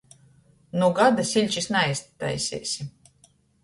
[0.83, 2.93] Nu gada siļčys naiztaiseisi!